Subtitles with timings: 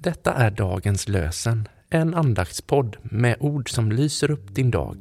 [0.00, 4.96] Detta är dagens lösen, en andaktspodd med ord som lyser upp din dag.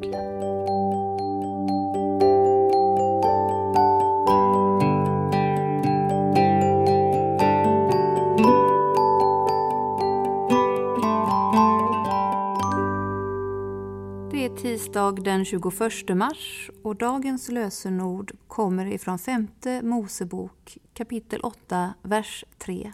[14.32, 15.72] Det är tisdag den 21
[16.10, 22.94] mars och dagens lösenord kommer ifrån femte Mosebok kapitel 8, vers 3.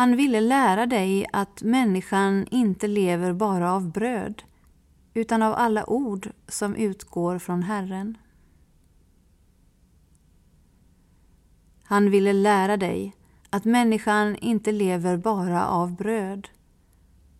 [0.00, 4.42] Han ville lära dig att människan inte lever bara av bröd
[5.14, 8.18] utan av alla ord som utgår från Herren.
[11.82, 13.14] Han ville lära dig
[13.50, 16.48] att människan inte lever bara av bröd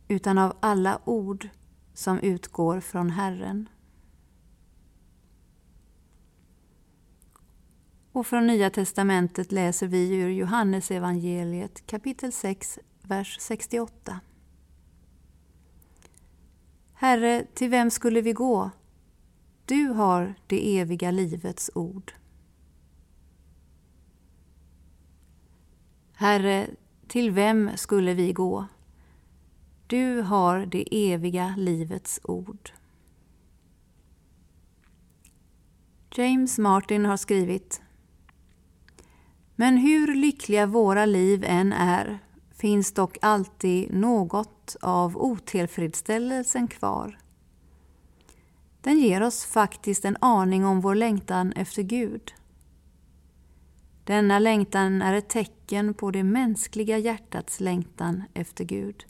[0.09, 1.49] utan av alla ord
[1.95, 3.69] som utgår från Herren.
[8.21, 14.21] Och från Nya testamentet läser vi ur Johannes evangeliet kapitel 6, vers 68.
[16.93, 18.71] Herre, till vem skulle vi gå?
[19.65, 22.13] Du har det eviga livets ord.
[26.13, 26.71] Herre,
[27.09, 28.67] till vem skulle vi gå?
[29.87, 32.71] Du har det eviga livets ord.
[36.15, 37.83] James Martin har skrivit
[39.61, 42.19] men hur lyckliga våra liv än är
[42.51, 47.19] finns dock alltid något av otillfredsställelsen kvar.
[48.81, 52.35] Den ger oss faktiskt en aning om vår längtan efter Gud.
[54.05, 59.05] Denna längtan är ett tecken på det mänskliga hjärtats längtan efter Gud.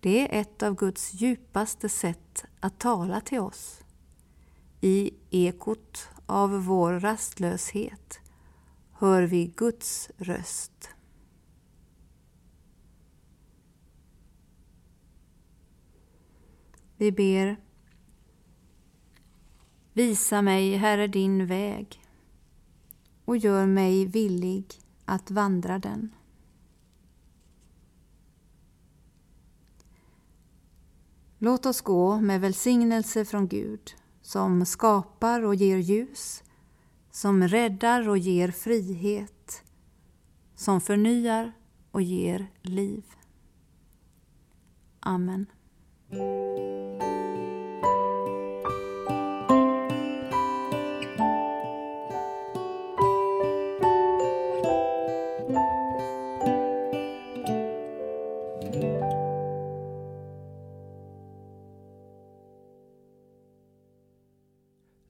[0.00, 3.80] Det är ett av Guds djupaste sätt att tala till oss.
[4.80, 8.20] I ekot av vår rastlöshet
[8.98, 10.90] hör vi Guds röst.
[16.96, 17.56] Vi ber
[19.92, 22.02] Visa mig, Herre, din väg
[23.24, 24.66] och gör mig villig
[25.04, 26.14] att vandra den.
[31.38, 36.42] Låt oss gå med välsignelse från Gud som skapar och ger ljus,
[37.18, 39.62] som räddar och ger frihet,
[40.54, 41.52] som förnyar
[41.90, 43.04] och ger liv.
[45.00, 45.46] Amen.